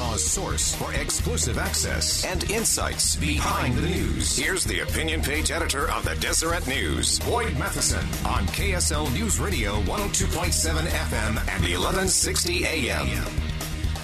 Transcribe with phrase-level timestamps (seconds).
[0.00, 4.34] Utah's source for exclusive access and insights behind the news.
[4.34, 9.78] Here's the opinion page editor of the Deseret News, Boyd Matheson, on KSL News Radio
[9.82, 13.26] 102.7 FM and 1160 AM.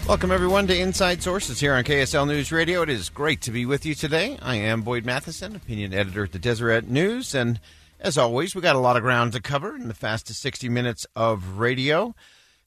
[0.07, 2.83] Welcome, everyone, to Inside Sources here on KSL News Radio.
[2.83, 4.39] It is great to be with you today.
[4.43, 7.59] I am Boyd Matheson, opinion editor at the Deseret News, and
[8.01, 11.07] as always, we got a lot of ground to cover in the fastest 60 minutes
[11.17, 12.15] of radio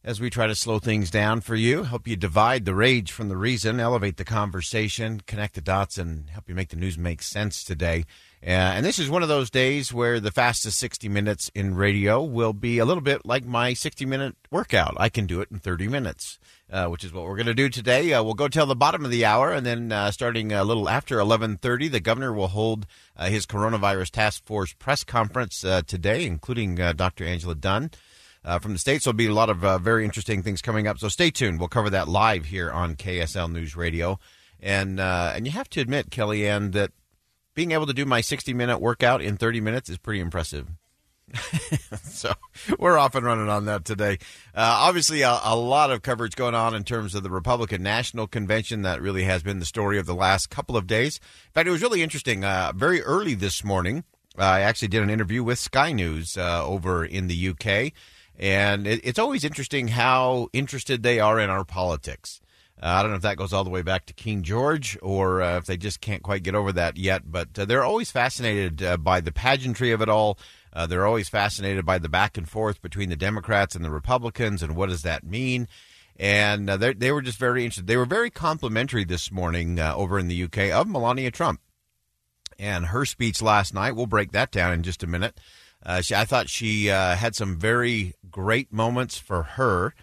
[0.04, 3.28] as we try to slow things down for you, help you divide the rage from
[3.28, 7.22] the reason, elevate the conversation, connect the dots, and help you make the news make
[7.22, 8.06] sense today.
[8.42, 12.24] Uh, and this is one of those days where the fastest 60 minutes in radio
[12.24, 14.96] will be a little bit like my 60 minute workout.
[14.98, 16.40] I can do it in 30 minutes.
[16.72, 18.14] Uh, which is what we're going to do today.
[18.14, 20.88] Uh, we'll go till the bottom of the hour, and then uh, starting a little
[20.88, 22.86] after 11:30, the governor will hold
[23.18, 27.26] uh, his coronavirus task force press conference uh, today, including Dr.
[27.26, 27.90] Angela Dunn.
[28.62, 30.98] From the states, there'll be a lot of very interesting things coming up.
[31.00, 31.60] So stay tuned.
[31.60, 34.20] We'll cover that live here on KSL News Radio,
[34.60, 36.92] and and you have to admit, Kellyanne, that
[37.60, 40.70] being able to do my 60 minute workout in 30 minutes is pretty impressive.
[42.04, 42.34] so
[42.78, 44.18] we're off and running on that today.
[44.56, 48.28] Uh, obviously, a, a, lot of coverage going on in terms of the Republican National
[48.28, 48.84] Convention.
[48.84, 51.18] That really has been the story of the last couple of days.
[51.18, 52.44] In fact, it was really interesting.
[52.44, 54.04] Uh, very early this morning,
[54.38, 57.94] uh, I actually did an interview with Sky News uh, over in the UK.
[58.40, 62.40] And it, it's always interesting how interested they are in our politics.
[62.82, 65.42] Uh, I don't know if that goes all the way back to King George or
[65.42, 68.82] uh, if they just can't quite get over that yet, but uh, they're always fascinated
[68.82, 70.40] uh, by the pageantry of it all.
[70.72, 74.64] Uh, they're always fascinated by the back and forth between the Democrats and the Republicans
[74.64, 75.68] and what does that mean.
[76.16, 77.88] And uh, they were just very interested.
[77.88, 81.62] They were very complimentary this morning over in the UK of Melania Trump
[82.58, 83.96] and her speech last night.
[83.96, 85.40] We'll break that down in just a minute.
[86.02, 89.94] She, I thought she had some very great moments for her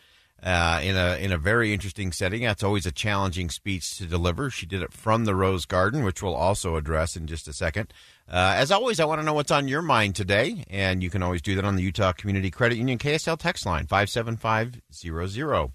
[0.43, 2.43] uh, in a in a very interesting setting.
[2.43, 4.51] That's always a challenging speech to deliver.
[4.51, 7.93] She did it from the Rose Garden, which we'll also address in just a second.
[8.29, 11.23] Uh, as always, I want to know what's on your mind today, and you can
[11.23, 14.81] always do that on the Utah Community Credit Union KSL text line five seven five
[14.93, 15.73] zero zero.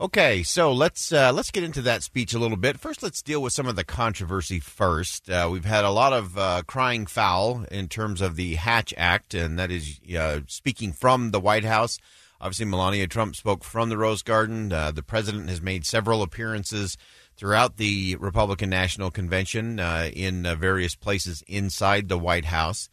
[0.00, 2.78] Okay, so let's uh, let's get into that speech a little bit.
[2.78, 5.28] First, let's deal with some of the controversy first.
[5.28, 9.34] Uh, we've had a lot of uh, crying foul in terms of the Hatch Act,
[9.34, 11.98] and that is uh, speaking from the White House.
[12.40, 14.72] Obviously, Melania Trump spoke from the Rose Garden.
[14.72, 16.96] Uh, the president has made several appearances
[17.36, 22.88] throughout the Republican National Convention uh, in various places inside the White House.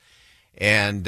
[0.58, 1.06] And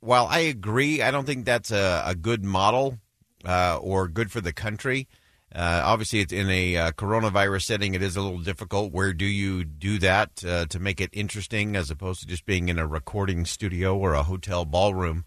[0.00, 2.98] while I agree, I don't think that's a, a good model
[3.44, 5.06] or good for the country.
[5.52, 7.94] Uh, obviously, it's in a coronavirus setting.
[7.94, 8.92] It is a little difficult.
[8.92, 12.78] Where do you do that to make it interesting, as opposed to just being in
[12.78, 15.24] a recording studio or a hotel ballroom?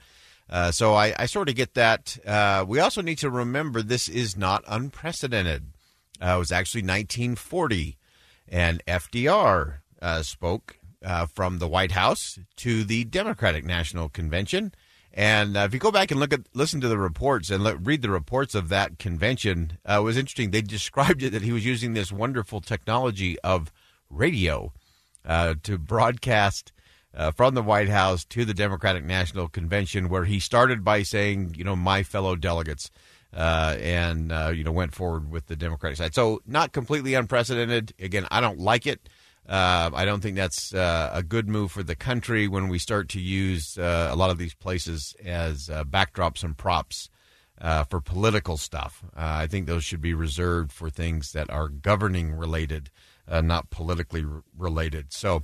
[0.49, 2.17] Uh, so I, I, sort of get that.
[2.25, 5.71] Uh, we also need to remember this is not unprecedented.
[6.21, 7.97] Uh, it was actually 1940,
[8.47, 14.73] and FDR uh, spoke uh, from the White House to the Democratic National Convention.
[15.13, 18.01] And uh, if you go back and look at, listen to the reports and read
[18.01, 20.51] the reports of that convention, it was interesting.
[20.51, 23.71] They described it that he was using this wonderful technology of
[24.09, 24.73] radio
[25.25, 26.73] to broadcast
[27.15, 31.55] uh, from the White House to the Democratic National Convention, where he started by saying,
[31.55, 32.89] you know, my fellow delegates,
[33.35, 36.15] uh, and uh, you know went forward with the Democratic side.
[36.15, 37.93] So not completely unprecedented.
[37.99, 39.09] Again, I don't like it.
[39.47, 43.09] Uh, I don't think that's uh, a good move for the country when we start
[43.09, 47.09] to use uh, a lot of these places as backdrops and props.
[47.89, 52.89] for political stuff, I think those should be reserved for things that are governing related,
[53.29, 54.25] not politically
[54.57, 55.13] related.
[55.13, 55.43] So,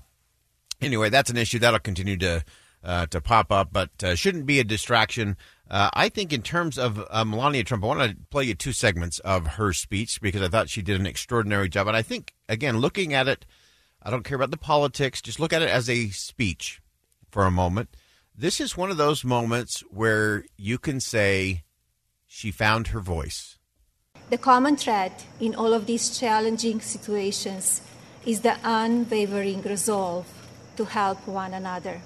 [0.81, 2.43] anyway, that's an issue that'll continue to
[2.83, 5.35] uh, to pop up, but uh, shouldn't be a distraction
[5.69, 8.73] Uh, I think, in terms of uh, Melania Trump, I want to play you two
[8.73, 11.87] segments of her speech because I thought she did an extraordinary job.
[11.87, 13.45] And I think, again, looking at it,
[14.01, 16.81] I don't care about the politics, just look at it as a speech
[17.29, 17.89] for a moment.
[18.35, 21.63] This is one of those moments where you can say
[22.25, 23.57] she found her voice.
[24.29, 27.81] The common thread in all of these challenging situations
[28.25, 30.27] is the unwavering resolve
[30.77, 32.01] to help one another.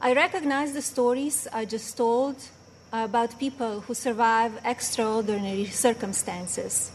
[0.00, 2.36] I recognize the stories I just told
[2.92, 6.90] about people who survive extraordinary circumstances.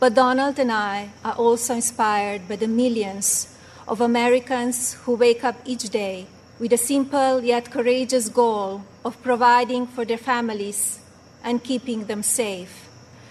[0.00, 3.57] But Donald and I are also inspired by the millions
[3.88, 6.26] of Americans who wake up each day
[6.60, 11.00] with a simple yet courageous goal of providing for their families
[11.42, 12.88] and keeping them safe.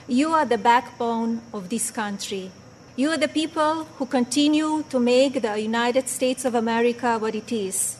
[0.07, 2.50] You are the backbone of this country.
[2.95, 7.51] You are the people who continue to make the United States of America what it
[7.51, 7.98] is,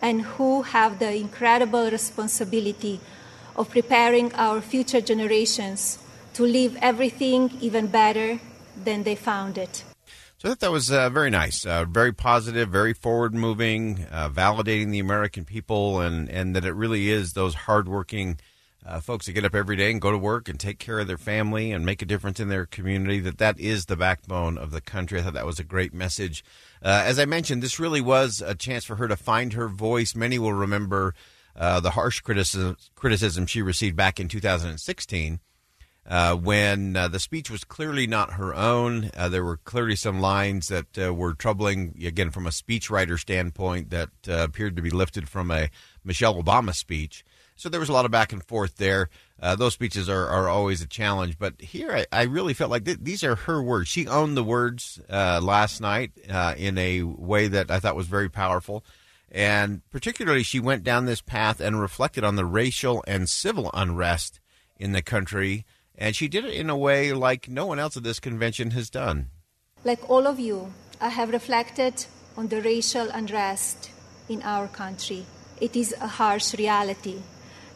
[0.00, 3.00] and who have the incredible responsibility
[3.56, 5.98] of preparing our future generations
[6.32, 8.38] to leave everything even better
[8.84, 9.84] than they found it.
[10.46, 14.92] I thought that was uh, very nice, uh, very positive, very forward moving, uh, validating
[14.92, 18.38] the American people, and, and that it really is those hardworking
[18.86, 21.08] uh, folks that get up every day and go to work and take care of
[21.08, 23.18] their family and make a difference in their community.
[23.18, 25.18] That that is the backbone of the country.
[25.18, 26.44] I thought that was a great message.
[26.80, 30.14] Uh, as I mentioned, this really was a chance for her to find her voice.
[30.14, 31.12] Many will remember
[31.56, 35.40] uh, the harsh criticism criticism she received back in 2016
[36.08, 39.10] uh, when uh, the speech was clearly not her own.
[39.16, 43.90] Uh, there were clearly some lines that uh, were troubling, again, from a speechwriter standpoint,
[43.90, 45.68] that uh, appeared to be lifted from a
[46.04, 47.24] Michelle Obama speech.
[47.56, 49.08] So there was a lot of back and forth there.
[49.40, 51.38] Uh, those speeches are, are always a challenge.
[51.38, 53.88] But here, I, I really felt like th- these are her words.
[53.88, 56.12] She owned the words last night
[56.56, 58.84] in a way that I thought was very powerful.
[59.32, 64.38] And particularly, she went down this path and reflected on the racial and civil unrest
[64.78, 65.64] in the country
[65.98, 68.90] and she did it in a way like no one else at this convention has
[68.90, 69.30] done.
[69.84, 72.06] Like all of you, I have reflected
[72.36, 73.90] on the racial unrest
[74.28, 75.26] in our country.
[75.60, 77.22] It is a harsh reality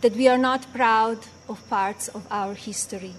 [0.00, 1.19] that we are not proud
[1.49, 3.14] of parts of our history.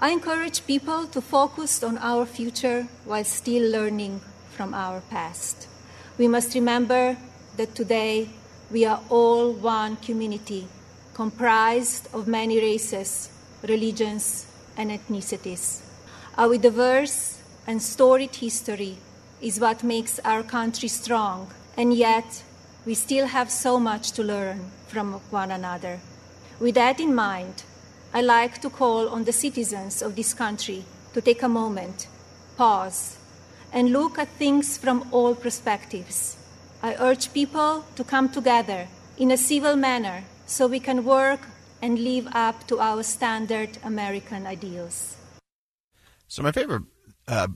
[0.00, 4.20] I encourage people to focus on our future while still learning
[4.50, 5.68] from our past.
[6.18, 7.16] We must remember
[7.56, 8.28] that today
[8.70, 10.66] we are all one community
[11.14, 13.30] comprised of many races,
[13.62, 15.80] religions, and ethnicities.
[16.36, 18.96] Our diverse and storied history
[19.40, 22.42] is what makes our country strong, and yet
[22.84, 26.00] we still have so much to learn from one another.
[26.58, 27.62] With that in mind,
[28.14, 30.84] I like to call on the citizens of this country
[31.14, 32.08] to take a moment,
[32.56, 33.18] pause,
[33.72, 36.36] and look at things from all perspectives.
[36.82, 41.40] I urge people to come together in a civil manner so we can work
[41.82, 45.16] and live up to our standard American ideals.
[46.28, 46.84] So, my favorite
[47.28, 47.48] uh,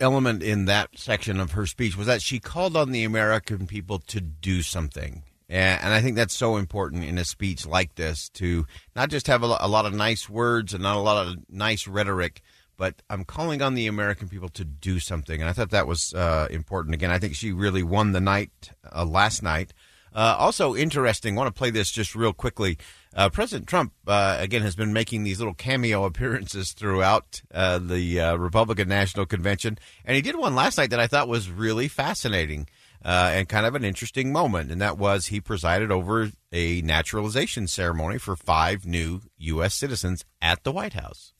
[0.00, 3.98] element in that section of her speech was that she called on the American people
[3.98, 5.24] to do something.
[5.48, 8.64] And I think that's so important in a speech like this to
[8.96, 12.40] not just have a lot of nice words and not a lot of nice rhetoric,
[12.78, 15.42] but I'm calling on the American people to do something.
[15.42, 16.94] And I thought that was uh, important.
[16.94, 19.74] Again, I think she really won the night uh, last night.
[20.14, 21.34] Uh, also interesting.
[21.34, 22.78] Want to play this just real quickly.
[23.14, 28.20] Uh, President Trump, uh, again, has been making these little cameo appearances throughout uh, the
[28.20, 29.78] uh, Republican National Convention.
[30.04, 32.68] And he did one last night that I thought was really fascinating
[33.04, 34.70] uh, and kind of an interesting moment.
[34.70, 39.74] And that was he presided over a naturalization ceremony for five new U.S.
[39.74, 41.32] citizens at the White House.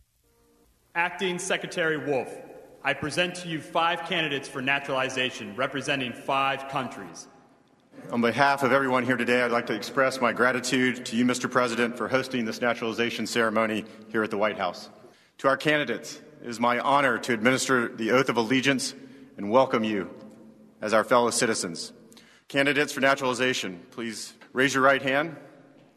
[0.95, 2.29] Acting Secretary Wolf,
[2.85, 7.29] I present to you five candidates for naturalization representing five countries.
[8.13, 11.51] On behalf of everyone here today, I'd like to express my gratitude to you, Mr.
[11.51, 14.91] President, for hosting this naturalization ceremony here at the White House.
[15.39, 18.95] To our candidates, it is my honor to administer the oath of allegiance
[19.39, 20.11] and welcome you
[20.83, 21.95] as our fellow citizens.
[22.49, 25.37] Candidates for naturalization, please raise your right hand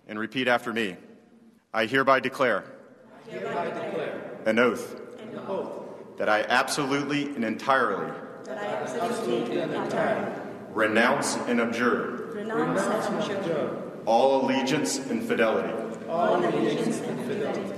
[0.08, 0.96] and repeat after me.
[1.74, 2.64] I hereby declare,
[3.28, 8.10] I hereby declare an, oath an oath that I absolutely and entirely,
[8.46, 10.45] that I absolutely and entirely
[10.76, 13.82] renounce and abjure, renounce and abjure.
[14.06, 15.74] All allegiance and fidelity,
[16.08, 17.74] all allegiance and fidelity.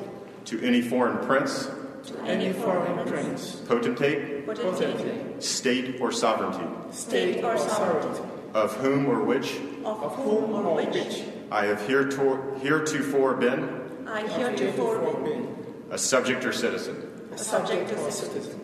[0.46, 1.70] To any foreign prince,
[2.08, 8.24] to any foreign prince, potentate, potentate, state or sovereignty, state or sovereignty,
[8.54, 11.24] of whom or which, of whom or which?
[11.52, 15.56] I have hereto- heretofore been, I heretofore been,
[15.92, 18.60] a subject or citizen, a subject or citizen,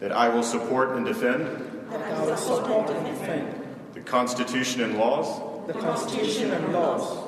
[0.00, 1.46] that I will support and defend,
[1.90, 3.65] that I will support and defend
[4.06, 7.24] Constitution and laws the Constitution and laws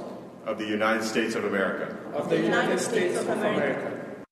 [0.46, 1.96] of the United States of America.
[2.14, 4.24] Of the United States of America.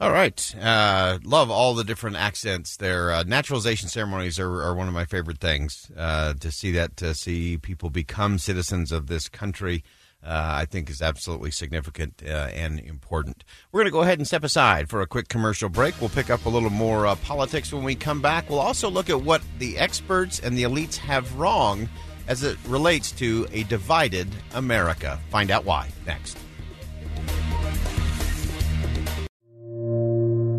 [0.00, 0.54] All right.
[0.60, 3.10] Uh, love all the different accents there.
[3.10, 5.90] Uh, naturalization ceremonies are, are one of my favorite things.
[5.96, 9.84] Uh, to see that, to see people become citizens of this country,
[10.24, 13.44] uh, I think is absolutely significant uh, and important.
[13.72, 16.00] We're going to go ahead and step aside for a quick commercial break.
[16.00, 18.48] We'll pick up a little more uh, politics when we come back.
[18.48, 21.88] We'll also look at what the experts and the elites have wrong
[22.28, 25.18] as it relates to a divided America.
[25.30, 26.38] Find out why next.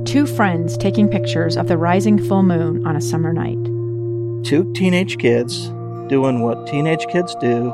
[0.06, 3.64] Two friends taking pictures of the rising full moon on a summer night.
[4.46, 5.70] Two teenage kids
[6.08, 7.74] doing what teenage kids do.